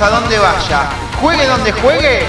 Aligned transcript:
a 0.00 0.10
donde 0.10 0.38
vaya, 0.38 0.88
juegue 1.20 1.46
donde 1.46 1.72
juegue, 1.72 2.26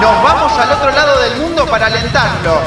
nos 0.00 0.22
vamos 0.22 0.52
al 0.58 0.72
otro 0.72 0.90
lado 0.90 1.20
del 1.20 1.36
mundo 1.36 1.66
para 1.66 1.86
alentarlo. 1.86 2.60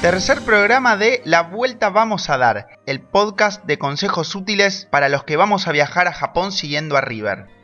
Tercer 0.00 0.42
programa 0.42 0.96
de 0.96 1.22
La 1.24 1.42
Vuelta 1.42 1.90
Vamos 1.90 2.30
a 2.30 2.36
Dar, 2.38 2.78
el 2.86 3.00
podcast 3.00 3.64
de 3.64 3.78
consejos 3.78 4.36
útiles 4.36 4.86
para 4.88 5.08
los 5.08 5.24
que 5.24 5.36
vamos 5.36 5.66
a 5.66 5.72
viajar 5.72 6.06
a 6.06 6.12
Japón 6.12 6.52
siguiendo 6.52 6.96
a 6.96 7.00
River. 7.00 7.55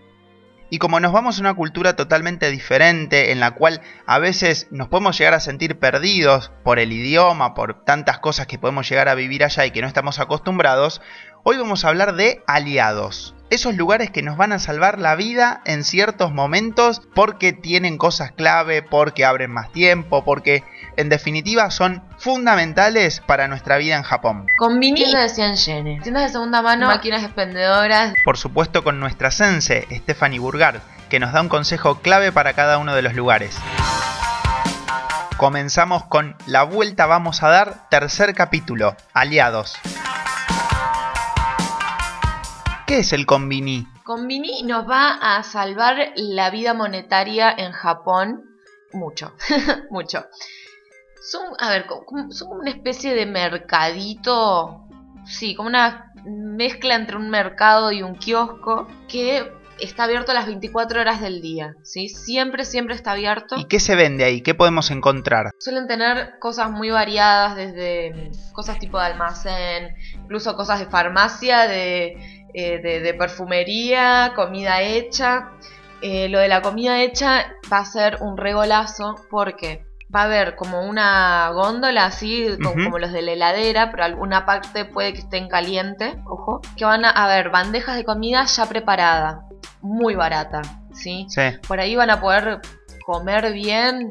Y 0.72 0.78
como 0.78 1.00
nos 1.00 1.12
vamos 1.12 1.36
a 1.36 1.42
una 1.42 1.52
cultura 1.52 1.96
totalmente 1.96 2.50
diferente, 2.50 3.30
en 3.30 3.40
la 3.40 3.50
cual 3.50 3.82
a 4.06 4.18
veces 4.18 4.68
nos 4.70 4.88
podemos 4.88 5.18
llegar 5.18 5.34
a 5.34 5.40
sentir 5.40 5.78
perdidos 5.78 6.50
por 6.64 6.78
el 6.78 6.92
idioma, 6.92 7.52
por 7.52 7.84
tantas 7.84 8.20
cosas 8.20 8.46
que 8.46 8.58
podemos 8.58 8.88
llegar 8.88 9.10
a 9.10 9.14
vivir 9.14 9.44
allá 9.44 9.66
y 9.66 9.70
que 9.70 9.82
no 9.82 9.86
estamos 9.86 10.18
acostumbrados, 10.18 11.02
hoy 11.44 11.58
vamos 11.58 11.84
a 11.84 11.90
hablar 11.90 12.14
de 12.16 12.42
aliados 12.46 13.34
esos 13.52 13.76
lugares 13.76 14.10
que 14.10 14.22
nos 14.22 14.38
van 14.38 14.50
a 14.52 14.58
salvar 14.58 14.98
la 14.98 15.14
vida 15.14 15.60
en 15.66 15.84
ciertos 15.84 16.32
momentos 16.32 17.02
porque 17.14 17.52
tienen 17.52 17.98
cosas 17.98 18.32
clave, 18.32 18.82
porque 18.82 19.26
abren 19.26 19.50
más 19.50 19.70
tiempo, 19.72 20.24
porque 20.24 20.64
en 20.96 21.10
definitiva 21.10 21.70
son 21.70 22.02
fundamentales 22.16 23.20
para 23.20 23.48
nuestra 23.48 23.76
vida 23.76 23.96
en 23.96 24.04
Japón. 24.04 24.46
Tiendas 24.94 25.22
de 25.22 25.28
100 25.28 25.56
yenes, 25.56 26.02
tiendas 26.02 26.22
de 26.22 26.28
segunda 26.30 26.62
mano, 26.62 26.86
máquinas 26.86 27.22
expendedoras. 27.24 28.14
Por 28.24 28.38
supuesto 28.38 28.82
con 28.82 28.98
nuestra 28.98 29.30
sense, 29.30 29.86
Stephanie 29.92 30.38
Burgar, 30.38 30.80
que 31.10 31.20
nos 31.20 31.34
da 31.34 31.42
un 31.42 31.50
consejo 31.50 31.96
clave 31.96 32.32
para 32.32 32.54
cada 32.54 32.78
uno 32.78 32.94
de 32.94 33.02
los 33.02 33.12
lugares. 33.12 33.54
Comenzamos 35.36 36.04
con 36.04 36.36
La 36.46 36.62
Vuelta 36.62 37.04
Vamos 37.04 37.42
a 37.42 37.50
Dar, 37.50 37.86
tercer 37.90 38.32
capítulo, 38.32 38.96
Aliados. 39.12 39.76
¿Qué 42.92 42.98
es 42.98 43.14
el 43.14 43.24
convini? 43.24 43.88
Convini 44.04 44.64
nos 44.64 44.86
va 44.86 45.14
a 45.14 45.42
salvar 45.44 46.12
la 46.14 46.50
vida 46.50 46.74
monetaria 46.74 47.50
en 47.50 47.72
Japón 47.72 48.44
mucho, 48.92 49.32
mucho. 49.90 50.26
Son, 51.22 51.42
a 51.58 51.70
ver, 51.70 51.86
son 52.28 52.58
una 52.58 52.70
especie 52.70 53.14
de 53.14 53.24
mercadito, 53.24 54.86
sí, 55.24 55.54
como 55.54 55.70
una 55.70 56.12
mezcla 56.26 56.94
entre 56.94 57.16
un 57.16 57.30
mercado 57.30 57.92
y 57.92 58.02
un 58.02 58.14
kiosco 58.16 58.86
que 59.08 59.50
está 59.80 60.04
abierto 60.04 60.32
las 60.32 60.46
24 60.46 61.00
horas 61.00 61.20
del 61.20 61.40
día, 61.40 61.74
¿sí? 61.82 62.08
Siempre, 62.08 62.64
siempre 62.64 62.94
está 62.94 63.12
abierto. 63.12 63.56
¿Y 63.58 63.64
qué 63.64 63.80
se 63.80 63.96
vende 63.96 64.24
ahí? 64.24 64.40
¿Qué 64.42 64.54
podemos 64.54 64.90
encontrar? 64.90 65.50
Suelen 65.58 65.88
tener 65.88 66.38
cosas 66.38 66.70
muy 66.70 66.90
variadas, 66.90 67.56
desde 67.56 68.30
cosas 68.52 68.78
tipo 68.78 68.98
de 68.98 69.06
almacén, 69.06 69.96
incluso 70.14 70.56
cosas 70.56 70.78
de 70.78 70.86
farmacia, 70.86 71.66
de 71.66 72.41
eh, 72.54 72.80
de, 72.80 73.14
perfumería, 73.14 74.32
comida 74.34 74.82
hecha. 74.82 75.52
Eh, 76.00 76.28
lo 76.28 76.38
de 76.38 76.48
la 76.48 76.62
comida 76.62 77.00
hecha 77.02 77.52
va 77.72 77.78
a 77.78 77.84
ser 77.84 78.18
un 78.20 78.36
regolazo 78.36 79.16
porque 79.30 79.84
va 80.14 80.22
a 80.22 80.24
haber 80.24 80.56
como 80.56 80.82
una 80.86 81.50
góndola 81.50 82.06
así, 82.06 82.48
como, 82.62 82.98
los 82.98 83.12
de 83.12 83.22
la 83.22 83.32
heladera, 83.32 83.90
pero 83.90 84.04
alguna 84.04 84.44
parte 84.44 84.84
puede 84.84 85.12
que 85.14 85.20
estén 85.20 85.48
caliente, 85.48 86.20
ojo, 86.26 86.60
que 86.76 86.84
van 86.84 87.04
a 87.04 87.10
haber 87.10 87.50
bandejas 87.50 87.96
de 87.96 88.04
comida 88.04 88.44
ya 88.44 88.66
preparada, 88.66 89.46
muy 89.80 90.14
barata, 90.14 90.60
¿sí? 90.92 91.26
¿sí? 91.28 91.42
Por 91.66 91.80
ahí 91.80 91.96
van 91.96 92.10
a 92.10 92.20
poder 92.20 92.60
comer 93.06 93.52
bien 93.52 94.10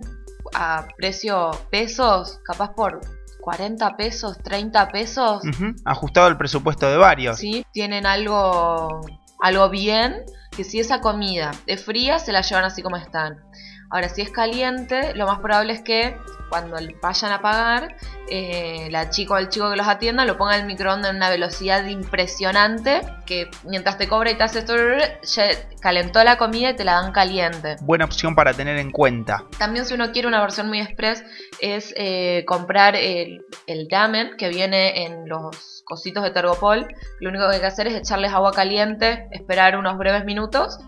a 0.56 0.88
precio 0.98 1.52
pesos, 1.70 2.40
capaz 2.46 2.74
por 2.74 3.02
40 3.41 3.97
pesos, 3.97 4.38
30 4.44 4.90
pesos. 4.90 5.41
Ajustado 5.85 6.28
al 6.28 6.38
presupuesto 6.38 6.90
de 6.90 6.97
varios. 6.97 7.38
Sí, 7.40 7.66
tienen 7.72 8.06
algo, 8.06 9.02
algo 9.41 9.69
bien, 9.69 10.24
que 10.56 10.63
si 10.63 10.79
esa 10.79 11.02
comida 11.02 11.52
es 11.66 11.84
fría, 11.84 12.19
se 12.19 12.31
la 12.31 12.41
llevan 12.41 12.66
así 12.66 12.81
como 12.81 12.97
están. 12.97 13.44
Ahora, 13.91 14.07
si 14.07 14.22
es 14.22 14.31
caliente, 14.31 15.13
lo 15.16 15.28
más 15.28 15.40
probable 15.40 15.74
es 15.74 15.81
que 15.81 16.18
cuando 16.47 16.78
vayan 17.02 17.31
a 17.31 17.41
pagar, 17.41 17.96
eh, 18.29 18.88
la 18.90 19.09
chica 19.09 19.34
o 19.34 19.38
el 19.38 19.50
chico 19.50 19.69
que 19.69 19.78
los 19.78 19.88
atienda 19.88 20.25
lo 20.25 20.38
ponga 20.38 20.56
en 20.56 20.62
el 20.62 20.68
microondas 20.68 21.12
en 21.12 21.18
una 21.18 21.29
velocidad 21.29 21.85
impresionante, 21.85 23.02
que 23.25 23.50
mientras 23.63 23.97
te 23.97 24.07
cobra 24.07 24.31
y 24.31 24.35
te 24.35 24.44
hace 24.44 24.59
esto, 24.59 24.75
ya 25.24 25.46
calentó 25.81 26.24
la 26.24 26.38
comida 26.38 26.72
y 26.72 26.75
te 26.75 26.84
la 26.84 27.02
dan 27.02 27.12
caliente. 27.12 27.78
Buena 27.81 28.06
opción 28.06 28.35
para 28.35 28.53
tener 28.53 28.78
en 28.78 28.91
cuenta. 28.91 29.46
También 29.57 29.85
si 29.85 29.94
uno 29.94 30.12
quiere 30.12 30.28
una 30.28 30.41
versión 30.41 30.68
muy 30.68 30.79
express, 30.81 31.23
es 31.59 31.94
eh, 31.97 32.44
comprar 32.46 32.96
el, 32.96 33.46
el 33.68 33.88
ramen 33.90 34.38
que 34.38 34.50
viene 34.50 35.06
en 35.06 35.28
los 35.28 35.84
cositos 35.85 36.23
de 36.23 36.31
Tergopol. 36.31 36.88
Lo 37.19 37.29
único 37.29 37.47
que 37.50 37.56
hay 37.56 37.62
que 37.62 37.68
hacer 37.68 37.88
es 37.88 37.96
echarles 37.96 38.34
agua 38.34 38.52
caliente, 38.52 39.28
esperar 39.31 39.78
unos 39.78 39.97
breves 39.97 40.25
minutos 40.25 40.79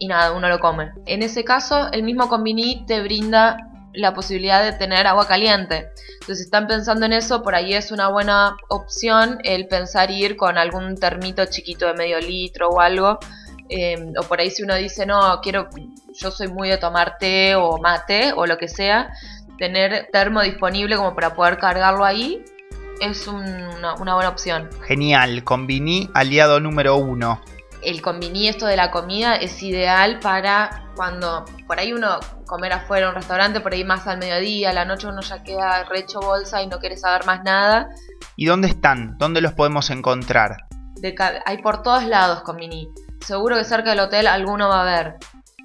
y 0.00 0.08
nada, 0.08 0.32
uno 0.32 0.48
lo 0.48 0.58
come. 0.58 0.92
En 1.06 1.22
ese 1.22 1.44
caso, 1.44 1.92
el 1.92 2.02
mismo 2.02 2.28
Convini 2.28 2.84
te 2.86 3.02
brinda 3.02 3.58
la 3.92 4.14
posibilidad 4.14 4.64
de 4.64 4.72
tener 4.72 5.06
agua 5.06 5.28
caliente. 5.28 5.90
Entonces, 6.14 6.38
si 6.38 6.44
están 6.44 6.66
pensando 6.66 7.04
en 7.04 7.12
eso, 7.12 7.42
por 7.42 7.54
ahí 7.54 7.74
es 7.74 7.92
una 7.92 8.08
buena 8.08 8.56
opción 8.70 9.38
el 9.44 9.68
pensar 9.68 10.10
ir 10.10 10.36
con 10.36 10.56
algún 10.56 10.96
termito 10.96 11.44
chiquito 11.44 11.86
de 11.86 11.94
medio 11.94 12.18
litro 12.18 12.70
o 12.70 12.80
algo. 12.80 13.18
Em, 13.68 14.14
o 14.18 14.22
por 14.22 14.40
ahí 14.40 14.50
si 14.50 14.62
uno 14.62 14.74
dice, 14.74 15.04
no, 15.04 15.38
quiero, 15.42 15.68
yo 16.14 16.30
soy 16.30 16.48
muy 16.48 16.70
de 16.70 16.78
tomar 16.78 17.18
té 17.18 17.54
o 17.54 17.76
mate 17.76 18.32
o 18.34 18.46
lo 18.46 18.56
que 18.56 18.68
sea, 18.68 19.12
tener 19.58 20.08
termo 20.10 20.40
disponible 20.40 20.96
como 20.96 21.14
para 21.14 21.34
poder 21.34 21.58
cargarlo 21.58 22.06
ahí 22.06 22.42
es 23.02 23.26
una, 23.28 23.94
una 24.00 24.14
buena 24.14 24.30
opción. 24.30 24.70
Genial, 24.86 25.44
Convini 25.44 26.08
aliado 26.14 26.58
número 26.58 26.96
uno 26.96 27.40
el 27.82 28.02
convini 28.02 28.48
esto 28.48 28.66
de 28.66 28.76
la 28.76 28.90
comida 28.90 29.36
es 29.36 29.62
ideal 29.62 30.18
para 30.20 30.84
cuando 30.94 31.44
por 31.66 31.78
ahí 31.78 31.92
uno 31.92 32.18
comer 32.46 32.72
afuera 32.72 33.06
en 33.06 33.10
un 33.10 33.14
restaurante, 33.14 33.60
por 33.60 33.72
ahí 33.72 33.84
más 33.84 34.06
al 34.06 34.18
mediodía, 34.18 34.70
a 34.70 34.72
la 34.72 34.84
noche 34.84 35.06
uno 35.06 35.20
ya 35.22 35.42
queda 35.42 35.84
recho 35.84 36.20
bolsa 36.20 36.62
y 36.62 36.66
no 36.66 36.78
quiere 36.78 36.96
saber 36.96 37.24
más 37.26 37.42
nada. 37.44 37.88
¿Y 38.36 38.46
dónde 38.46 38.68
están? 38.68 39.16
¿Dónde 39.18 39.40
los 39.40 39.52
podemos 39.52 39.90
encontrar? 39.90 40.66
hay 41.46 41.58
por 41.62 41.82
todos 41.82 42.04
lados 42.04 42.42
convini. 42.42 42.90
Seguro 43.24 43.56
que 43.56 43.64
cerca 43.64 43.90
del 43.90 44.00
hotel 44.00 44.26
alguno 44.26 44.68
va 44.68 44.80
a 44.80 44.82
haber. 44.82 45.16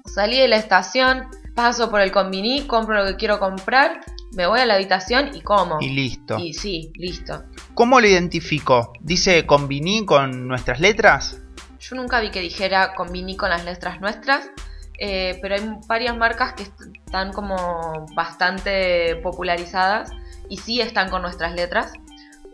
Salí 0.06 0.38
de 0.38 0.48
la 0.48 0.56
estación, 0.56 1.26
paso 1.54 1.90
por 1.90 2.00
el 2.00 2.12
convini, 2.12 2.66
compro 2.66 3.02
lo 3.02 3.06
que 3.06 3.16
quiero 3.16 3.38
comprar, 3.38 4.00
me 4.32 4.46
voy 4.46 4.60
a 4.60 4.66
la 4.66 4.74
habitación 4.74 5.34
y 5.34 5.42
como. 5.42 5.78
Y 5.80 5.90
listo. 5.90 6.38
Y 6.38 6.54
sí, 6.54 6.90
listo. 6.94 7.44
¿Cómo 7.74 8.00
lo 8.00 8.06
identifico? 8.06 8.92
¿Dice 9.00 9.44
convini 9.46 10.06
con 10.06 10.48
nuestras 10.48 10.80
letras? 10.80 11.42
Yo 11.88 11.94
nunca 11.94 12.20
vi 12.20 12.30
que 12.30 12.40
dijera 12.40 12.94
convini 12.94 13.36
con 13.36 13.50
las 13.50 13.64
letras 13.64 14.00
nuestras, 14.00 14.50
eh, 14.98 15.38
pero 15.40 15.54
hay 15.54 15.78
varias 15.86 16.16
marcas 16.16 16.54
que 16.54 16.64
están 16.64 17.32
como 17.32 18.06
bastante 18.14 19.16
popularizadas 19.22 20.10
y 20.48 20.56
sí 20.56 20.80
están 20.80 21.10
con 21.10 21.22
nuestras 21.22 21.54
letras. 21.54 21.92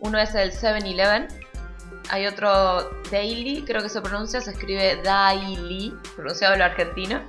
Uno 0.01 0.19
es 0.19 0.35
el 0.35 0.51
7-Eleven, 0.51 1.27
hay 2.09 2.27
otro 2.27 2.91
Daily, 3.09 3.63
creo 3.65 3.81
que 3.81 3.89
se 3.89 4.01
pronuncia, 4.01 4.39
se 4.39 4.51
escribe 4.51 5.01
Daily, 5.03 5.95
pronunciado 6.15 6.53
en 6.53 6.59
lo 6.59 6.65
argentino. 6.65 7.21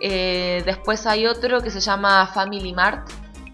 Eh, 0.00 0.62
después 0.64 1.06
hay 1.06 1.26
otro 1.26 1.60
que 1.60 1.70
se 1.70 1.78
llama 1.78 2.26
Family 2.26 2.72
Mart, 2.72 3.08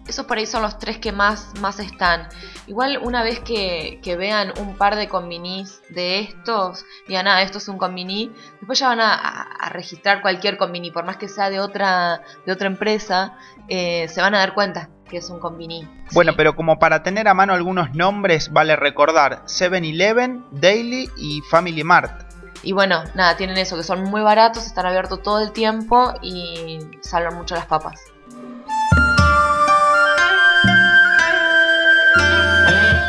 esos 0.06 0.26
por 0.26 0.38
ahí 0.38 0.46
son 0.46 0.62
los 0.62 0.78
tres 0.78 0.98
que 0.98 1.12
más, 1.12 1.52
más 1.60 1.80
están. 1.80 2.28
Igual 2.66 2.98
una 3.02 3.22
vez 3.22 3.40
que, 3.40 4.00
vean 4.18 4.52
un 4.58 4.76
par 4.76 4.96
de 4.96 5.08
combinis 5.08 5.80
de 5.88 6.20
estos, 6.20 6.84
digan, 7.08 7.26
ah, 7.26 7.42
esto 7.42 7.58
es 7.58 7.68
un 7.68 7.78
combini, 7.78 8.30
después 8.60 8.78
ya 8.78 8.88
van 8.88 9.00
a, 9.00 9.68
registrar 9.70 10.22
cualquier 10.22 10.56
combini, 10.56 10.90
por 10.90 11.04
más 11.04 11.16
que 11.16 11.28
sea 11.28 11.50
de 11.50 11.58
otra, 11.58 12.22
de 12.46 12.52
otra 12.52 12.66
empresa, 12.66 13.36
eh, 13.68 14.06
se 14.08 14.20
van 14.20 14.34
a 14.34 14.38
dar 14.38 14.54
cuenta 14.54 14.90
que 15.08 15.18
es 15.18 15.30
un 15.30 15.40
combini. 15.40 15.88
Bueno, 16.12 16.32
pero 16.36 16.54
como 16.54 16.78
para 16.78 17.02
tener 17.02 17.28
a 17.28 17.34
mano 17.34 17.54
algunos 17.54 17.94
nombres, 17.94 18.52
vale 18.52 18.76
recordar 18.76 19.44
7-Eleven, 19.46 20.44
Daily 20.50 21.10
y 21.16 21.40
Family 21.50 21.84
Mart. 21.84 22.24
Y 22.62 22.72
bueno, 22.72 23.04
nada, 23.14 23.36
tienen 23.36 23.58
eso, 23.58 23.76
que 23.76 23.82
son 23.82 24.04
muy 24.04 24.22
baratos, 24.22 24.66
están 24.66 24.86
abiertos 24.86 25.22
todo 25.22 25.40
el 25.40 25.52
tiempo 25.52 26.14
y 26.22 26.78
salvan 27.02 27.34
mucho 27.34 27.54
las 27.54 27.66
papas. 27.66 28.13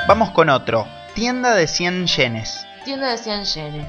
Vamos 0.08 0.30
con 0.30 0.50
otro. 0.50 0.88
Tienda 1.16 1.56
de 1.56 1.66
100 1.66 2.06
yenes. 2.06 2.64
Tienda 2.84 3.10
de 3.10 3.18
100 3.18 3.46
yenes. 3.46 3.88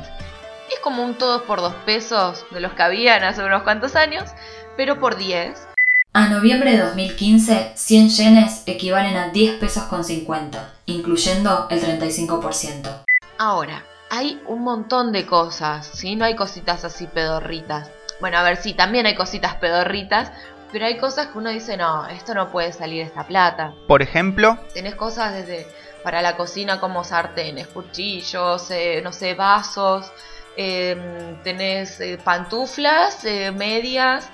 Es 0.73 0.79
como 0.83 1.03
un 1.03 1.19
todos 1.19 1.43
por 1.43 1.61
dos 1.61 1.75
pesos 1.85 2.47
de 2.51 2.61
los 2.61 2.73
que 2.73 2.83
habían 2.83 3.23
hace 3.23 3.45
unos 3.45 3.65
cuantos 3.65 3.97
años, 3.97 4.31
pero 4.79 4.99
por 4.99 5.19
10. 5.19 5.69
A 6.15 6.29
noviembre 6.31 6.73
de 6.73 6.79
2015, 6.79 7.73
100 7.75 8.09
yenes 8.09 8.63
equivalen 8.65 9.15
a 9.19 9.29
10 9.29 9.57
pesos 9.61 9.83
con 9.85 10.05
50, 10.05 10.73
incluyendo 10.87 11.67
el 11.69 11.83
35%. 11.83 13.05
Ahora, 13.37 13.83
hay 14.09 14.41
un 14.47 14.63
montón 14.63 15.13
de 15.13 15.27
cosas, 15.27 15.87
¿sí? 15.87 16.17
No 16.17 16.25
hay 16.25 16.35
cositas 16.35 16.83
así 16.87 17.07
pedorritas. 17.09 17.91
Bueno, 18.23 18.39
a 18.39 18.43
ver, 18.43 18.57
sí, 18.57 18.73
también 18.73 19.05
hay 19.05 19.15
cositas 19.15 19.57
pedorritas, 19.57 20.33
Pero 20.73 20.87
hay 20.87 20.99
cosas 20.99 21.29
que 21.29 21.39
uno 21.39 21.51
dice, 21.51 21.77
no, 21.77 22.07
esto 22.09 22.35
no 22.35 22.51
puede 22.51 22.73
salir 22.73 23.03
esta 23.03 23.25
plata. 23.25 23.73
Por 23.87 24.03
ejemplo, 24.03 24.59
Tenés 24.75 24.97
cosas 24.97 25.33
desde 25.33 25.67
para 26.07 26.23
la 26.23 26.37
cocina 26.37 26.79
como 26.79 27.03
sartenes, 27.03 27.67
cuchillos, 27.67 28.71
eh, 28.71 29.01
no 29.03 29.13
sé, 29.13 29.35
vasos, 29.35 30.13
eh, 30.57 31.37
tenés 31.43 32.01
pantuflas, 32.23 33.25
eh, 33.25 33.51
medias, 33.51 34.31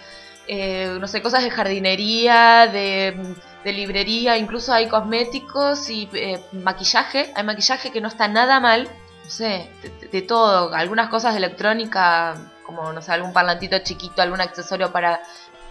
eh, 0.46 0.98
no 1.00 1.08
sé, 1.08 1.22
cosas 1.22 1.42
de 1.42 1.50
jardinería, 1.50 2.66
de, 2.70 3.34
librería, 3.64 4.36
incluso 4.36 4.74
hay 4.74 4.86
cosméticos 4.86 5.88
y 5.88 6.10
maquillaje. 6.52 7.32
Hay 7.34 7.42
maquillaje 7.42 7.90
que 7.90 8.02
no 8.02 8.08
está 8.08 8.28
nada 8.28 8.60
mal, 8.60 8.86
no 9.24 9.30
sé, 9.30 9.70
de, 9.82 10.08
de 10.08 10.20
todo. 10.20 10.74
Algunas 10.74 11.08
cosas 11.08 11.32
de 11.32 11.38
electrónica, 11.38 12.34
como, 12.66 12.92
no 12.92 13.00
sé, 13.00 13.12
algún 13.12 13.32
parlantito 13.32 13.78
chiquito, 13.78 14.20
algún 14.20 14.42
accesorio 14.42 14.92
para, 14.92 15.22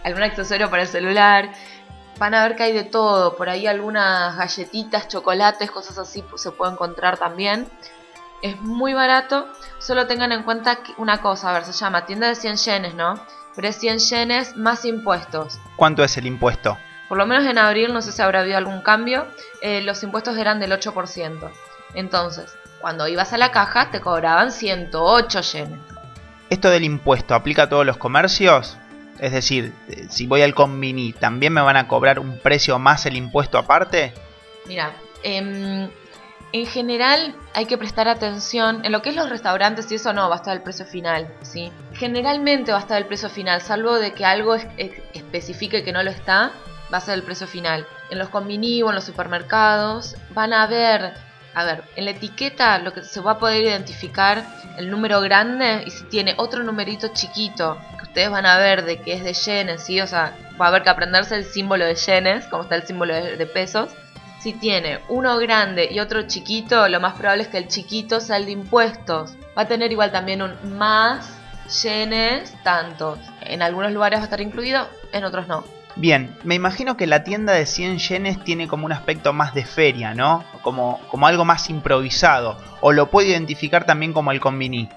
algún 0.02 0.24
accesorio 0.24 0.68
para 0.68 0.82
el 0.82 0.88
celular 0.88 1.52
van 2.18 2.34
a 2.34 2.42
ver 2.42 2.56
que 2.56 2.64
hay 2.64 2.72
de 2.72 2.84
todo. 2.84 3.36
Por 3.36 3.48
ahí 3.48 3.66
algunas 3.66 4.36
galletitas, 4.36 5.08
chocolates, 5.08 5.70
cosas 5.70 5.98
así 5.98 6.24
se 6.36 6.50
puede 6.50 6.72
encontrar 6.72 7.18
también. 7.18 7.68
Es 8.42 8.60
muy 8.60 8.94
barato. 8.94 9.46
Solo 9.78 10.06
tengan 10.06 10.32
en 10.32 10.42
cuenta 10.42 10.78
una 10.98 11.20
cosa, 11.20 11.50
a 11.50 11.52
ver, 11.54 11.64
se 11.64 11.72
llama 11.72 12.06
tienda 12.06 12.28
de 12.28 12.34
100 12.34 12.56
yenes, 12.56 12.94
¿no? 12.94 13.20
Pero 13.54 13.68
es 13.68 13.76
100 13.76 13.98
yenes 13.98 14.56
más 14.56 14.84
impuestos. 14.84 15.58
¿cuánto 15.76 16.04
es 16.04 16.16
el 16.16 16.26
impuesto? 16.26 16.78
Por 17.08 17.18
lo 17.18 17.26
menos 17.26 17.44
en 17.44 17.58
abril, 17.58 17.92
no 17.92 18.00
sé 18.00 18.12
si 18.12 18.22
habrá 18.22 18.40
habido 18.40 18.56
algún 18.56 18.80
cambio, 18.80 19.26
eh, 19.60 19.82
los 19.82 20.02
impuestos 20.02 20.38
eran 20.38 20.60
del 20.60 20.72
8%. 20.72 21.50
Entonces, 21.94 22.56
cuando 22.80 23.06
ibas 23.06 23.32
a 23.32 23.38
la 23.38 23.50
caja, 23.50 23.90
te 23.90 24.00
cobraban 24.00 24.50
108 24.50 25.40
yenes. 25.40 25.78
¿Esto 26.48 26.70
del 26.70 26.84
impuesto 26.84 27.34
aplica 27.34 27.64
a 27.64 27.68
todos 27.68 27.84
los 27.84 27.96
comercios? 27.96 28.78
Es 29.22 29.30
decir, 29.30 29.72
eh, 29.88 30.06
si 30.10 30.26
voy 30.26 30.42
al 30.42 30.52
convini, 30.52 31.12
¿también 31.12 31.52
me 31.52 31.60
van 31.60 31.76
a 31.76 31.86
cobrar 31.86 32.18
un 32.18 32.38
precio 32.40 32.78
más 32.80 33.06
el 33.06 33.16
impuesto 33.16 33.56
aparte? 33.56 34.12
Mira, 34.66 34.92
em, 35.22 35.88
en 36.52 36.66
general 36.66 37.36
hay 37.54 37.66
que 37.66 37.78
prestar 37.78 38.08
atención 38.08 38.84
en 38.84 38.90
lo 38.90 39.00
que 39.00 39.10
es 39.10 39.14
los 39.16 39.30
restaurantes 39.30 39.90
y 39.92 39.94
eso 39.94 40.12
no, 40.12 40.28
va 40.28 40.34
a 40.34 40.38
estar 40.38 40.56
el 40.56 40.62
precio 40.62 40.84
final, 40.86 41.28
¿sí? 41.42 41.70
Generalmente 41.94 42.72
va 42.72 42.78
a 42.78 42.80
estar 42.80 42.98
el 42.98 43.06
precio 43.06 43.30
final, 43.30 43.60
salvo 43.62 43.94
de 44.00 44.12
que 44.12 44.24
algo 44.24 44.56
es- 44.56 44.66
es- 44.76 44.90
especifique 45.14 45.84
que 45.84 45.92
no 45.92 46.02
lo 46.02 46.10
está, 46.10 46.50
va 46.92 46.98
a 46.98 47.00
ser 47.00 47.14
el 47.14 47.22
precio 47.22 47.46
final. 47.46 47.86
En 48.10 48.18
los 48.18 48.28
convini 48.28 48.82
o 48.82 48.88
en 48.88 48.96
los 48.96 49.04
supermercados 49.04 50.16
van 50.30 50.52
a 50.52 50.66
ver, 50.66 51.14
a 51.54 51.64
ver, 51.64 51.84
en 51.94 52.06
la 52.06 52.10
etiqueta 52.10 52.78
lo 52.78 52.92
que 52.92 53.04
se 53.04 53.20
va 53.20 53.32
a 53.32 53.38
poder 53.38 53.62
identificar 53.62 54.44
el 54.78 54.90
número 54.90 55.20
grande 55.20 55.84
y 55.86 55.90
si 55.92 56.02
tiene 56.06 56.34
otro 56.38 56.64
numerito 56.64 57.06
chiquito 57.14 57.78
ustedes 58.12 58.30
van 58.30 58.44
a 58.44 58.58
ver 58.58 58.84
de 58.84 58.98
que 58.98 59.14
es 59.14 59.24
de 59.24 59.32
yenes, 59.32 59.84
¿sí? 59.84 59.98
O 60.02 60.06
sea, 60.06 60.36
va 60.60 60.66
a 60.66 60.68
haber 60.68 60.82
que 60.82 60.90
aprenderse 60.90 61.34
el 61.34 61.46
símbolo 61.46 61.86
de 61.86 61.94
yenes, 61.94 62.44
como 62.44 62.64
está 62.64 62.76
el 62.76 62.86
símbolo 62.86 63.14
de, 63.14 63.38
de 63.38 63.46
pesos. 63.46 63.88
Si 64.38 64.52
tiene 64.52 64.98
uno 65.08 65.38
grande 65.38 65.88
y 65.90 65.98
otro 65.98 66.26
chiquito, 66.26 66.90
lo 66.90 67.00
más 67.00 67.14
probable 67.14 67.44
es 67.44 67.48
que 67.48 67.56
el 67.56 67.68
chiquito 67.68 68.20
sea 68.20 68.36
el 68.36 68.44
de 68.44 68.52
impuestos. 68.52 69.34
Va 69.56 69.62
a 69.62 69.66
tener 69.66 69.90
igual 69.92 70.12
también 70.12 70.42
un 70.42 70.76
más 70.76 71.38
yenes 71.82 72.54
tanto. 72.62 73.16
En 73.40 73.62
algunos 73.62 73.92
lugares 73.92 74.18
va 74.18 74.24
a 74.24 74.24
estar 74.24 74.42
incluido, 74.42 74.86
en 75.12 75.24
otros 75.24 75.48
no. 75.48 75.64
Bien, 75.96 76.36
me 76.44 76.54
imagino 76.54 76.98
que 76.98 77.06
la 77.06 77.24
tienda 77.24 77.54
de 77.54 77.64
100 77.64 77.98
yenes 77.98 78.44
tiene 78.44 78.68
como 78.68 78.84
un 78.84 78.92
aspecto 78.92 79.32
más 79.32 79.54
de 79.54 79.64
feria, 79.64 80.12
¿no? 80.12 80.44
Como, 80.60 81.00
como 81.08 81.26
algo 81.26 81.46
más 81.46 81.70
improvisado. 81.70 82.58
O 82.82 82.92
lo 82.92 83.10
puedo 83.10 83.26
identificar 83.28 83.86
también 83.86 84.12
como 84.12 84.32
el 84.32 84.40
convini. 84.40 84.90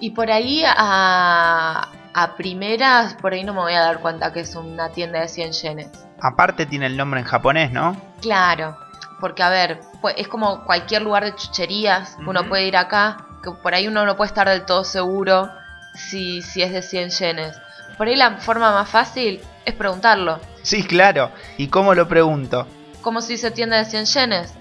Y 0.00 0.10
por 0.12 0.30
ahí 0.30 0.62
a, 0.66 1.88
a 2.14 2.36
primeras, 2.36 3.14
por 3.14 3.32
ahí 3.32 3.44
no 3.44 3.54
me 3.54 3.60
voy 3.60 3.74
a 3.74 3.80
dar 3.80 4.00
cuenta 4.00 4.32
que 4.32 4.40
es 4.40 4.54
una 4.56 4.90
tienda 4.90 5.20
de 5.20 5.28
100 5.28 5.52
yenes. 5.52 5.90
Aparte 6.20 6.66
tiene 6.66 6.86
el 6.86 6.96
nombre 6.96 7.20
en 7.20 7.26
japonés, 7.26 7.72
¿no? 7.72 8.00
Claro, 8.20 8.76
porque 9.20 9.42
a 9.42 9.50
ver, 9.50 9.80
pues, 10.00 10.14
es 10.18 10.28
como 10.28 10.64
cualquier 10.64 11.02
lugar 11.02 11.24
de 11.24 11.34
chucherías, 11.34 12.16
uno 12.26 12.48
puede 12.48 12.66
ir 12.66 12.76
acá, 12.76 13.26
que 13.42 13.50
por 13.52 13.74
ahí 13.74 13.88
uno 13.88 14.04
no 14.04 14.16
puede 14.16 14.28
estar 14.28 14.48
del 14.48 14.64
todo 14.64 14.84
seguro 14.84 15.50
si, 15.94 16.42
si 16.42 16.62
es 16.62 16.72
de 16.72 16.82
100 16.82 17.10
yenes. 17.10 17.56
Por 17.96 18.08
ahí 18.08 18.16
la 18.16 18.36
forma 18.38 18.72
más 18.72 18.88
fácil 18.88 19.40
es 19.64 19.74
preguntarlo. 19.74 20.40
Sí, 20.62 20.82
claro. 20.82 21.30
¿Y 21.56 21.68
cómo 21.68 21.94
lo 21.94 22.08
pregunto? 22.08 22.66
¿Cómo 23.02 23.20
se 23.20 23.32
dice 23.32 23.50
tienda 23.50 23.78
de 23.78 23.84
100 23.84 24.04
yenes? 24.06 24.54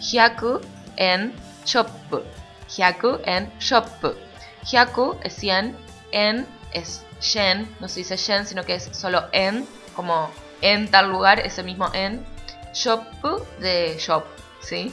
Hyaku 0.00 0.60
en 0.96 1.32
shop. 1.64 1.88
Hyaku 2.76 3.18
en 3.24 3.50
shop. 3.58 3.86
Hyaku 4.64 5.16
es 5.22 5.34
100, 5.34 5.76
en 6.12 6.46
es 6.74 7.02
yen, 7.32 7.74
no 7.80 7.88
se 7.88 8.00
dice 8.00 8.16
yen, 8.16 8.46
sino 8.46 8.64
que 8.64 8.74
es 8.74 8.90
solo 8.92 9.24
en, 9.32 9.66
como 9.96 10.30
en 10.60 10.90
tal 10.90 11.10
lugar, 11.10 11.40
ese 11.40 11.62
mismo 11.62 11.88
en. 11.94 12.24
Shop 12.74 13.04
de 13.60 13.96
shop, 13.98 14.24
¿sí? 14.60 14.92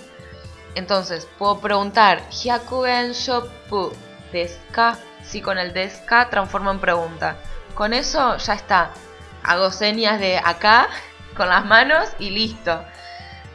Entonces, 0.76 1.28
puedo 1.38 1.60
preguntar, 1.60 2.22
Hyaku 2.30 2.86
en 2.86 3.12
shop 3.14 3.50
deska. 4.32 4.98
Si 5.24 5.42
con 5.42 5.58
el 5.58 5.74
deska 5.74 6.30
transformo 6.30 6.72
en 6.72 6.80
pregunta. 6.80 7.36
Con 7.76 7.94
eso 7.94 8.38
ya 8.38 8.54
está. 8.54 8.92
Hago 9.44 9.72
señas 9.72 10.20
de 10.20 10.38
acá 10.38 10.90
con 11.38 11.50
las 11.50 11.66
manos 11.66 12.10
y 12.20 12.30
listo. 12.30 12.84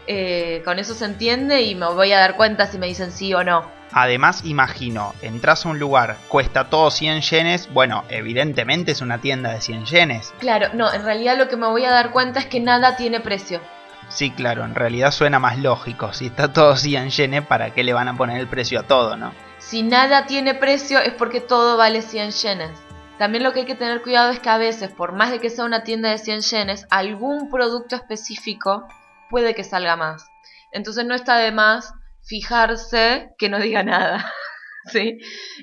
Eh, 0.06 0.62
con 0.64 0.78
eso 0.78 0.94
se 0.94 1.04
entiende 1.04 1.62
y 1.62 1.74
me 1.74 1.86
voy 1.86 2.12
a 2.12 2.18
dar 2.18 2.36
cuenta 2.36 2.66
si 2.66 2.78
me 2.78 2.86
dicen 2.86 3.12
sí 3.12 3.34
o 3.34 3.42
no. 3.42 3.75
Además, 3.92 4.44
imagino, 4.44 5.14
entras 5.22 5.64
a 5.64 5.70
un 5.70 5.78
lugar, 5.78 6.16
cuesta 6.28 6.68
todo 6.68 6.90
100 6.90 7.22
yenes, 7.22 7.72
bueno, 7.72 8.04
evidentemente 8.08 8.92
es 8.92 9.00
una 9.00 9.18
tienda 9.20 9.52
de 9.52 9.60
100 9.60 9.86
yenes. 9.86 10.34
Claro, 10.38 10.68
no, 10.74 10.92
en 10.92 11.04
realidad 11.04 11.38
lo 11.38 11.48
que 11.48 11.56
me 11.56 11.66
voy 11.66 11.84
a 11.84 11.90
dar 11.90 12.10
cuenta 12.10 12.40
es 12.40 12.46
que 12.46 12.60
nada 12.60 12.96
tiene 12.96 13.20
precio. 13.20 13.60
Sí, 14.08 14.30
claro, 14.30 14.64
en 14.64 14.74
realidad 14.74 15.10
suena 15.10 15.38
más 15.38 15.58
lógico. 15.58 16.12
Si 16.12 16.26
está 16.26 16.52
todo 16.52 16.76
100 16.76 17.10
yenes, 17.10 17.46
¿para 17.46 17.70
qué 17.70 17.82
le 17.82 17.92
van 17.92 18.08
a 18.08 18.16
poner 18.16 18.38
el 18.38 18.46
precio 18.46 18.80
a 18.80 18.82
todo, 18.84 19.16
no? 19.16 19.32
Si 19.58 19.82
nada 19.82 20.26
tiene 20.26 20.54
precio 20.54 20.98
es 21.00 21.12
porque 21.12 21.40
todo 21.40 21.76
vale 21.76 22.02
100 22.02 22.30
yenes. 22.30 22.70
También 23.18 23.42
lo 23.42 23.52
que 23.52 23.60
hay 23.60 23.66
que 23.66 23.74
tener 23.74 24.02
cuidado 24.02 24.30
es 24.30 24.40
que 24.40 24.50
a 24.50 24.58
veces, 24.58 24.90
por 24.90 25.12
más 25.12 25.30
de 25.30 25.40
que 25.40 25.50
sea 25.50 25.64
una 25.64 25.82
tienda 25.84 26.10
de 26.10 26.18
100 26.18 26.40
yenes, 26.42 26.86
algún 26.90 27.50
producto 27.50 27.96
específico 27.96 28.86
puede 29.30 29.54
que 29.54 29.64
salga 29.64 29.96
más. 29.96 30.30
Entonces 30.70 31.06
no 31.06 31.14
está 31.14 31.38
de 31.38 31.50
más 31.50 31.94
fijarse 32.26 33.30
que 33.38 33.48
no 33.48 33.58
diga 33.58 33.82
nada. 33.82 34.32
¿Sí? 34.92 35.18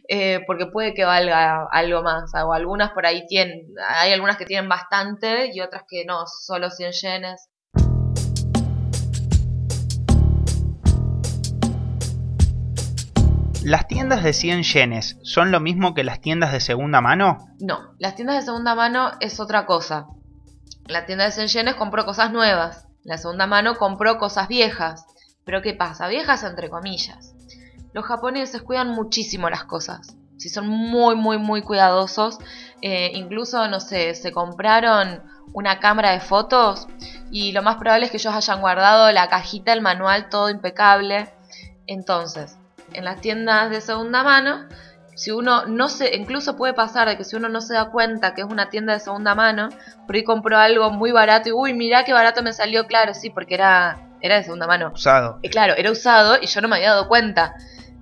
Eh, 0.10 0.42
porque 0.48 0.66
puede 0.66 0.94
que 0.94 1.06
valga 1.06 1.68
algo 1.72 2.02
más. 2.02 2.32
O 2.34 2.54
algunas 2.54 2.92
por 2.92 3.06
ahí 3.06 3.26
tienen, 3.28 3.68
hay 3.88 4.12
algunas 4.12 4.38
que 4.38 4.46
tienen 4.46 4.68
bastante 4.68 5.52
y 5.54 5.62
otras 5.62 5.84
que 5.88 6.04
no, 6.06 6.26
solo 6.26 6.70
100 6.70 6.92
yenes. 6.92 7.50
¿Las 13.64 13.88
tiendas 13.88 14.24
de 14.24 14.34
100 14.34 14.64
yenes 14.64 15.18
son 15.24 15.52
lo 15.52 15.62
mismo 15.62 15.94
que 15.94 16.04
las 16.04 16.20
tiendas 16.20 16.52
de 16.52 16.60
segunda 16.60 17.00
mano? 17.00 17.38
No, 17.62 17.96
las 17.98 18.16
tiendas 18.16 18.36
de 18.36 18.42
segunda 18.42 18.76
mano 18.76 19.12
es 19.22 19.40
otra 19.40 19.66
cosa. 19.66 20.08
La 20.88 21.06
tienda 21.06 21.24
de 21.24 21.32
100 21.32 21.48
yenes 21.48 21.76
compró 21.76 22.04
cosas 22.06 22.34
nuevas. 22.34 22.88
La 23.04 23.18
segunda 23.18 23.48
mano 23.48 23.76
compró 23.76 24.18
cosas 24.18 24.50
viejas. 24.50 25.06
Pero 25.46 25.62
¿qué 25.62 25.74
pasa? 25.74 26.08
Viejas 26.08 26.44
entre 26.44 26.70
comillas. 26.70 27.34
Los 27.94 28.06
japoneses 28.06 28.62
cuidan 28.62 28.90
muchísimo 28.90 29.50
las 29.50 29.66
cosas. 29.66 30.16
Si 30.38 30.50
son 30.50 30.68
muy, 30.68 31.16
muy, 31.16 31.38
muy 31.38 31.62
cuidadosos. 31.62 32.40
Eh, 32.82 33.12
incluso, 33.14 33.68
no 33.68 33.80
sé, 33.80 34.16
se 34.16 34.32
compraron 34.32 35.24
una 35.54 35.80
cámara 35.80 36.12
de 36.12 36.20
fotos 36.20 36.88
y 37.32 37.52
lo 37.52 37.62
más 37.62 37.78
probable 37.78 38.06
es 38.06 38.12
que 38.12 38.18
ellos 38.18 38.34
hayan 38.34 38.62
guardado 38.62 39.12
la 39.12 39.28
cajita, 39.28 39.74
el 39.74 39.82
manual, 39.82 40.30
todo 40.30 40.50
impecable. 40.50 41.32
Entonces, 41.88 42.58
en 42.94 43.06
las 43.06 43.22
tiendas 43.22 43.70
de 43.70 43.82
segunda 43.82 44.24
mano, 44.24 44.68
si 45.16 45.32
uno 45.32 45.66
no 45.66 45.90
se, 45.90 46.16
incluso 46.16 46.56
puede 46.56 46.74
pasar 46.74 47.08
de 47.08 47.18
que 47.18 47.24
si 47.24 47.36
uno 47.36 47.50
no 47.50 47.62
se 47.62 47.76
da 47.76 47.92
cuenta 47.92 48.34
que 48.34 48.42
es 48.42 48.48
una 48.48 48.70
tienda 48.70 48.94
de 48.94 49.00
segunda 49.00 49.36
mano, 49.36 49.70
por 50.06 50.16
ahí 50.16 50.24
compró 50.24 50.58
algo 50.58 50.90
muy 50.90 51.12
barato 51.12 51.50
y 51.50 51.52
uy, 51.52 51.74
mirá 51.74 52.04
qué 52.04 52.14
barato 52.14 52.42
me 52.42 52.54
salió, 52.54 52.88
claro, 52.88 53.14
sí, 53.14 53.30
porque 53.30 53.56
era, 53.56 54.00
era 54.24 54.38
de 54.38 54.44
segunda 54.44 54.66
mano. 54.66 54.92
Usado. 54.96 55.38
Eh, 55.44 55.50
claro, 55.50 55.74
era 55.76 55.92
usado 55.92 56.38
y 56.42 56.48
yo 56.48 56.62
no 56.62 56.70
me 56.70 56.78
había 56.78 56.92
dado 56.92 57.10
cuenta. 57.10 57.56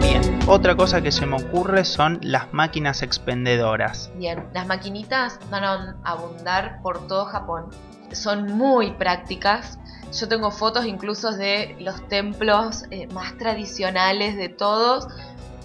Bien. 0.00 0.38
Otra 0.48 0.74
cosa 0.74 1.00
que 1.00 1.12
se 1.12 1.24
me 1.24 1.36
ocurre 1.36 1.84
son 1.84 2.18
las 2.22 2.52
máquinas 2.52 3.02
expendedoras. 3.02 4.10
Bien, 4.16 4.48
las 4.54 4.66
maquinitas 4.66 5.38
van 5.50 5.64
a 5.64 5.96
abundar 6.02 6.80
por 6.82 7.06
todo 7.06 7.26
Japón. 7.26 7.66
Son 8.10 8.56
muy 8.56 8.90
prácticas. 8.92 9.78
Yo 10.12 10.26
tengo 10.26 10.50
fotos 10.50 10.86
incluso 10.86 11.30
de 11.30 11.76
los 11.78 12.08
templos 12.08 12.84
eh, 12.90 13.06
más 13.08 13.36
tradicionales 13.38 14.36
de 14.36 14.48
todos 14.48 15.06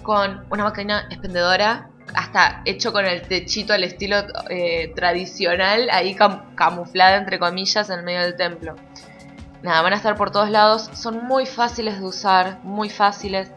con 0.02 0.44
una 0.50 0.64
máquina 0.64 1.06
expendedora, 1.10 1.88
hasta 2.14 2.62
hecho 2.64 2.92
con 2.92 3.04
el 3.06 3.22
techito 3.22 3.72
al 3.72 3.84
estilo 3.84 4.16
eh, 4.50 4.92
tradicional, 4.94 5.88
ahí 5.90 6.14
cam- 6.14 6.54
camuflada 6.54 7.16
entre 7.16 7.38
comillas 7.38 7.90
en 7.90 8.04
medio 8.04 8.20
del 8.22 8.36
templo. 8.36 8.74
Nada, 9.62 9.80
van 9.82 9.92
a 9.94 9.96
estar 9.96 10.16
por 10.16 10.30
todos 10.30 10.50
lados, 10.50 10.90
son 10.94 11.24
muy 11.24 11.46
fáciles 11.46 11.98
de 11.98 12.04
usar, 12.04 12.58
muy 12.62 12.90
fáciles. 12.90 13.50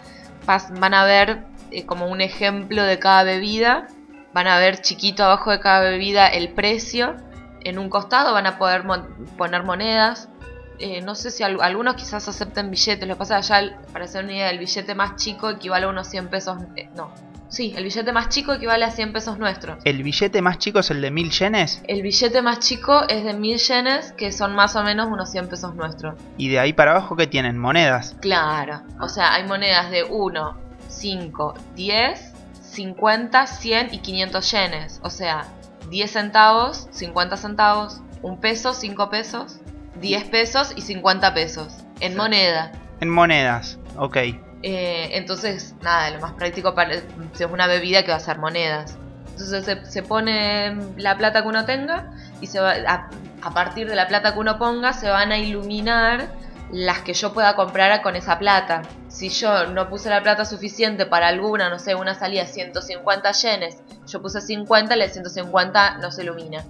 Van 0.80 0.94
a 0.94 1.04
ver 1.04 1.44
eh, 1.72 1.86
como 1.86 2.08
un 2.08 2.22
ejemplo 2.22 2.82
de 2.84 2.98
cada 3.00 3.24
bebida, 3.24 3.88
van 4.34 4.48
a 4.48 4.58
ver 4.60 4.82
chiquito 4.82 5.26
abajo 5.26 5.52
de 5.52 5.60
cada 5.60 5.82
bebida 5.82 6.28
el 6.28 6.50
precio. 6.54 7.16
En 7.66 7.78
un 7.78 7.90
costado 7.90 8.32
van 8.34 8.48
a 8.48 8.58
poder 8.58 8.84
poner 9.38 9.64
monedas. 9.64 10.30
Eh, 10.80 11.02
no 11.02 11.16
sé 11.16 11.32
si 11.32 11.44
al- 11.44 11.60
algunos 11.62 11.96
quizás 11.96 12.26
acepten 12.30 12.72
billetes. 12.72 13.06
Lo 13.06 13.16
que 13.16 13.20
pasa 13.20 13.38
allá, 13.38 13.78
para 13.92 14.06
hacer 14.06 14.24
una 14.24 14.34
idea, 14.34 14.50
el 14.52 14.60
billete 14.60 14.96
más 14.96 15.18
chico 15.18 15.50
equivale 15.50 15.88
a 15.88 15.90
unos 15.90 16.08
100 16.08 16.30
pesos. 16.30 16.58
eh, 16.78 16.88
no, 16.96 17.12
sí, 17.50 17.74
el 17.78 17.84
billete 17.84 18.12
más 18.12 18.30
chico 18.30 18.54
equivale 18.54 18.86
a 18.86 18.92
100 18.92 19.14
pesos 19.14 19.38
nuestros. 19.40 19.78
¿El 19.84 20.04
billete 20.04 20.42
más 20.42 20.58
chico 20.58 20.80
es 20.80 20.92
el 20.92 21.02
de 21.02 21.12
1000 21.12 21.32
yenes? 21.32 21.82
El 21.88 22.02
billete 22.02 22.42
más 22.42 22.60
chico 22.60 23.08
es 23.08 23.24
de 23.24 23.34
1000 23.34 23.58
yenes, 23.58 24.12
que 24.14 24.32
son 24.32 24.56
más 24.56 24.76
o 24.76 24.84
menos 24.84 25.08
unos 25.08 25.32
100 25.32 25.48
pesos 25.50 25.76
nuestros. 25.76 26.16
Y 26.38 26.50
de 26.50 26.60
ahí 26.60 26.74
para 26.74 26.92
abajo 26.92 27.16
que 27.16 27.28
tienen 27.28 27.58
monedas. 27.58 28.16
Claro, 28.22 28.82
o 29.00 29.10
sea, 29.10 29.34
hay 29.34 29.46
monedas 29.46 29.90
de 29.92 30.04
1, 30.04 30.58
5, 30.90 31.54
10, 31.76 32.34
50, 32.62 33.48
100 33.48 33.94
y 33.94 34.00
500 34.00 34.52
yenes. 34.52 35.00
O 35.04 35.10
sea, 35.10 35.48
10 35.90 36.12
centavos, 36.12 36.88
50 36.92 37.38
centavos, 37.38 38.02
1 38.22 38.40
peso, 38.40 38.74
5 38.74 39.10
pesos, 39.10 39.60
10 40.02 40.26
pesos 40.26 40.74
y 40.76 40.82
50 40.82 41.34
pesos. 41.34 41.74
En 42.00 42.12
Sí. 42.12 42.18
moneda. 42.18 42.72
En 43.00 43.10
monedas, 43.10 43.80
ok. 43.98 44.18
Eh, 44.64 45.10
entonces, 45.14 45.76
nada, 45.82 46.10
lo 46.12 46.20
más 46.20 46.34
práctico 46.34 46.74
para 46.74 46.96
es 46.96 47.04
una 47.52 47.68
bebida 47.68 48.04
que 48.04 48.12
va 48.12 48.18
a 48.18 48.22
ser 48.22 48.40
monedas. 48.40 48.98
Entonces 49.32 49.66
se, 49.66 49.86
se 49.86 50.04
pone 50.04 50.76
la 50.98 51.16
plata 51.18 51.44
que 51.44 51.48
uno 51.48 51.66
tenga 51.66 52.12
y 52.42 52.48
se 52.48 52.60
va, 52.60 52.72
a, 52.72 53.10
a 53.42 53.54
partir 53.54 53.88
de 53.88 53.96
la 53.96 54.08
plata 54.08 54.34
que 54.34 54.40
uno 54.40 54.58
ponga 54.58 54.94
se 54.94 55.10
van 55.10 55.32
a 55.32 55.38
iluminar 55.38 56.28
las 56.72 57.00
que 57.00 57.14
yo 57.14 57.34
pueda 57.34 57.56
comprar 57.56 58.02
con 58.02 58.16
esa 58.16 58.40
plata. 58.40 58.82
Si 59.08 59.30
yo 59.30 59.68
no 59.68 59.90
puse 59.90 60.10
la 60.10 60.22
plata 60.22 60.44
suficiente 60.44 61.06
para 61.06 61.28
alguna, 61.28 61.70
no 61.70 61.80
sé, 61.80 61.96
una 61.96 62.14
salida 62.16 62.46
150 62.46 63.32
yenes, 63.32 63.78
yo 64.08 64.22
puse 64.22 64.42
50, 64.42 64.96
la 64.96 65.06
de 65.06 65.12
150 65.12 65.98
no 66.00 66.12
se 66.12 66.24
ilumina. 66.24 66.66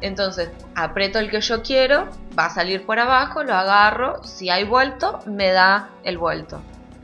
Entonces, 0.00 0.50
aprieto 0.74 1.18
el 1.18 1.30
que 1.30 1.40
yo 1.40 1.62
quiero, 1.62 2.08
va 2.36 2.46
a 2.46 2.50
salir 2.50 2.84
por 2.84 2.98
abajo, 2.98 3.44
lo 3.44 3.54
agarro, 3.54 4.22
si 4.24 4.50
hay 4.50 4.64
vuelto, 4.64 5.20
me 5.26 5.52
da 5.52 5.90
el 6.02 6.18
vuelto. 6.18 6.60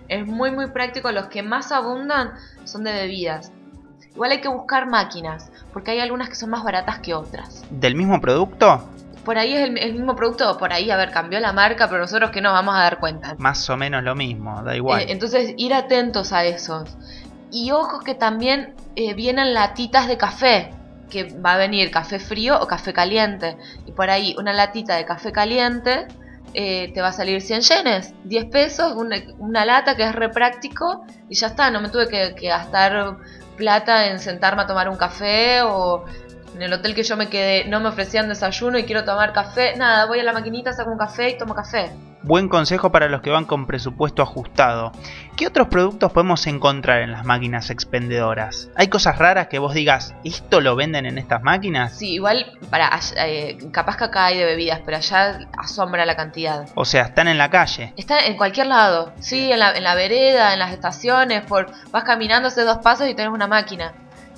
Es 0.08 0.26
muy 0.26 0.50
muy 0.50 0.70
práctico, 0.70 1.12
los 1.12 1.26
que 1.26 1.42
más 1.42 1.70
abundan 1.70 2.32
son 2.64 2.84
de 2.84 2.92
bebidas. 2.92 3.52
Igual 4.14 4.32
hay 4.32 4.40
que 4.40 4.48
buscar 4.48 4.88
máquinas, 4.88 5.52
porque 5.72 5.92
hay 5.92 6.00
algunas 6.00 6.28
que 6.28 6.34
son 6.34 6.50
más 6.50 6.64
baratas 6.64 6.98
que 6.98 7.14
otras. 7.14 7.64
¿Del 7.70 7.94
mismo 7.94 8.20
producto? 8.20 8.88
Por 9.24 9.36
ahí 9.36 9.54
es 9.54 9.68
el, 9.68 9.78
el 9.78 9.92
mismo 9.92 10.16
producto, 10.16 10.56
por 10.56 10.72
ahí, 10.72 10.90
a 10.90 10.96
ver, 10.96 11.10
cambió 11.10 11.38
la 11.38 11.52
marca, 11.52 11.88
pero 11.88 12.00
nosotros 12.00 12.30
que 12.30 12.40
nos 12.40 12.52
vamos 12.52 12.74
a 12.74 12.78
dar 12.80 12.98
cuenta. 12.98 13.36
Más 13.38 13.68
o 13.68 13.76
menos 13.76 14.02
lo 14.02 14.14
mismo, 14.14 14.62
da 14.62 14.74
igual. 14.74 15.02
Eh, 15.02 15.06
entonces, 15.10 15.52
ir 15.58 15.74
atentos 15.74 16.32
a 16.32 16.44
esos. 16.44 16.96
Y 17.50 17.70
ojo 17.70 18.00
que 18.00 18.14
también 18.14 18.74
eh, 18.96 19.14
vienen 19.14 19.54
latitas 19.54 20.08
de 20.08 20.16
café, 20.16 20.70
que 21.10 21.24
va 21.24 21.54
a 21.54 21.56
venir 21.58 21.90
café 21.90 22.18
frío 22.18 22.58
o 22.60 22.66
café 22.66 22.92
caliente. 22.92 23.56
Y 23.86 23.92
por 23.92 24.10
ahí, 24.10 24.34
una 24.38 24.52
latita 24.52 24.96
de 24.96 25.04
café 25.04 25.30
caliente 25.30 26.06
eh, 26.54 26.92
te 26.92 27.00
va 27.00 27.08
a 27.08 27.12
salir 27.12 27.40
100 27.40 27.60
yenes, 27.62 28.14
10 28.24 28.46
pesos, 28.46 28.94
una, 28.94 29.16
una 29.38 29.64
lata 29.64 29.96
que 29.96 30.04
es 30.04 30.14
re 30.14 30.28
práctico 30.30 31.04
y 31.28 31.36
ya 31.36 31.48
está. 31.48 31.70
No 31.70 31.80
me 31.80 31.88
tuve 31.88 32.08
que, 32.08 32.34
que 32.34 32.48
gastar 32.48 33.18
plata 33.56 34.06
en 34.06 34.18
sentarme 34.18 34.62
a 34.62 34.66
tomar 34.66 34.88
un 34.88 34.96
café 34.96 35.62
o 35.62 36.04
en 36.54 36.62
el 36.62 36.72
hotel 36.72 36.94
que 36.94 37.02
yo 37.02 37.16
me 37.16 37.28
quedé 37.28 37.66
no 37.66 37.80
me 37.80 37.88
ofrecían 37.88 38.28
desayuno 38.28 38.78
y 38.78 38.84
quiero 38.84 39.04
tomar 39.04 39.32
café. 39.32 39.76
Nada, 39.76 40.06
voy 40.06 40.20
a 40.20 40.24
la 40.24 40.32
maquinita, 40.32 40.72
saco 40.72 40.90
un 40.90 40.98
café 40.98 41.30
y 41.30 41.38
tomo 41.38 41.54
café. 41.54 41.90
Buen 42.28 42.50
consejo 42.50 42.92
para 42.92 43.08
los 43.08 43.22
que 43.22 43.30
van 43.30 43.46
con 43.46 43.66
presupuesto 43.66 44.20
ajustado. 44.20 44.92
¿Qué 45.34 45.46
otros 45.46 45.68
productos 45.68 46.12
podemos 46.12 46.46
encontrar 46.46 47.00
en 47.00 47.10
las 47.10 47.24
máquinas 47.24 47.70
expendedoras? 47.70 48.68
¿Hay 48.76 48.88
cosas 48.88 49.16
raras 49.16 49.46
que 49.46 49.58
vos 49.58 49.72
digas, 49.72 50.14
esto 50.24 50.60
lo 50.60 50.76
venden 50.76 51.06
en 51.06 51.16
estas 51.16 51.42
máquinas? 51.42 51.96
Sí, 51.96 52.12
igual 52.12 52.52
para 52.68 52.90
eh, 53.16 53.56
capaz 53.72 53.96
que 53.96 54.04
acá 54.04 54.26
hay 54.26 54.36
de 54.36 54.44
bebidas, 54.44 54.82
pero 54.84 54.98
allá 54.98 55.48
asombra 55.56 56.04
la 56.04 56.16
cantidad. 56.16 56.68
O 56.74 56.84
sea, 56.84 57.04
están 57.04 57.28
en 57.28 57.38
la 57.38 57.48
calle. 57.48 57.94
Está 57.96 58.26
en 58.26 58.36
cualquier 58.36 58.66
lado, 58.66 59.14
sí, 59.20 59.50
en 59.50 59.60
la, 59.60 59.74
en 59.74 59.82
la 59.82 59.94
vereda, 59.94 60.52
en 60.52 60.58
las 60.58 60.72
estaciones, 60.72 61.46
por 61.46 61.72
vas 61.90 62.04
caminando 62.04 62.48
hace 62.48 62.60
dos 62.60 62.76
pasos 62.76 63.08
y 63.08 63.14
tenés 63.14 63.32
una 63.32 63.46
máquina. 63.46 63.94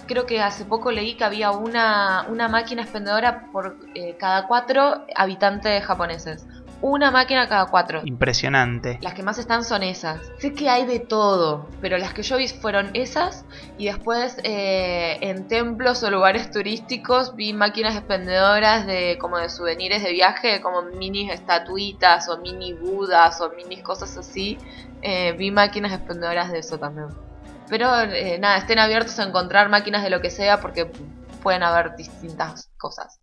Creo 0.07 0.27
que 0.27 0.41
hace 0.41 0.65
poco 0.65 0.93
leí 0.93 1.15
que 1.15 1.25
había 1.25 1.51
una, 1.51 2.27
una 2.29 2.47
máquina 2.47 2.83
expendedora 2.83 3.47
por 3.51 3.79
eh, 3.97 4.17
cada 4.17 4.47
cuatro 4.47 5.07
habitantes 5.17 5.85
japoneses. 5.85 6.47
Una 6.83 7.11
máquina 7.11 7.47
cada 7.47 7.67
cuatro. 7.67 8.01
Impresionante. 8.05 8.99
Las 9.03 9.13
que 9.13 9.23
más 9.23 9.39
están 9.39 9.65
son 9.65 9.83
esas. 9.83 10.21
Sé 10.39 10.55
que 10.55 10.71
hay 10.71 10.87
de 10.87 10.99
todo, 10.99 11.69
pero 11.83 11.99
las 11.99 12.15
que 12.15 12.23
yo 12.23 12.39
vi 12.39 12.49
fueron 12.49 12.91
esas 12.95 13.45
y 13.77 13.87
después 13.87 14.39
eh, 14.45 15.19
en 15.21 15.47
templos 15.47 16.03
o 16.03 16.11
lugares 16.11 16.51
turísticos 16.51 17.37
vi 17.37 17.53
máquinas 17.53 17.97
expendedoras 17.97 18.87
de 18.87 19.19
como 19.21 19.37
de 19.37 19.51
souvenirs 19.51 20.03
de 20.03 20.13
viaje, 20.13 20.63
como 20.63 20.83
mini 20.83 21.31
estatuitas 21.31 22.29
o 22.31 22.39
mini 22.39 22.73
budas 22.73 23.43
o 23.43 23.51
mini 23.51 23.83
cosas 23.83 24.17
así. 24.17 24.57
Eh, 25.03 25.33
vi 25.33 25.51
máquinas 25.51 25.93
expendedoras 25.93 26.51
de 26.51 26.61
eso 26.61 26.79
también. 26.79 27.09
Pero 27.69 28.01
eh, 28.01 28.39
nada, 28.39 28.57
estén 28.57 28.79
abiertos 28.79 29.19
a 29.19 29.25
encontrar 29.25 29.69
máquinas 29.69 30.03
de 30.03 30.09
lo 30.09 30.23
que 30.23 30.31
sea 30.31 30.61
porque 30.61 30.91
pueden 31.43 31.63
haber 31.63 31.95
distintas 31.95 32.71
cosas. 32.79 33.21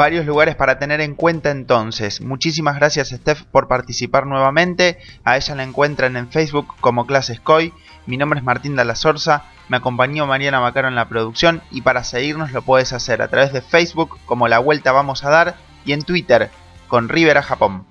Varios 0.00 0.24
lugares 0.24 0.56
para 0.56 0.78
tener 0.78 1.02
en 1.02 1.14
cuenta 1.14 1.50
entonces. 1.50 2.22
Muchísimas 2.22 2.76
gracias 2.76 3.10
Steph 3.10 3.42
por 3.42 3.68
participar 3.68 4.26
nuevamente. 4.26 4.96
A 5.24 5.36
ella 5.36 5.54
la 5.54 5.62
encuentran 5.62 6.16
en 6.16 6.30
Facebook 6.30 6.74
como 6.80 7.04
Clases 7.04 7.38
Coy. 7.38 7.74
Mi 8.06 8.16
nombre 8.16 8.38
es 8.38 8.44
Martín 8.46 8.76
Dallazorza. 8.76 9.44
Me 9.68 9.76
acompañó 9.76 10.26
Mariana 10.26 10.58
Macaro 10.58 10.88
en 10.88 10.94
la 10.94 11.10
producción 11.10 11.60
y 11.70 11.82
para 11.82 12.02
seguirnos 12.02 12.52
lo 12.52 12.62
puedes 12.62 12.94
hacer 12.94 13.20
a 13.20 13.28
través 13.28 13.52
de 13.52 13.60
Facebook 13.60 14.18
como 14.24 14.48
La 14.48 14.58
Vuelta 14.58 14.90
Vamos 14.90 15.22
a 15.22 15.28
Dar 15.28 15.56
y 15.84 15.92
en 15.92 16.00
Twitter 16.00 16.50
con 16.88 17.10
Rivera 17.10 17.42
Japón. 17.42 17.84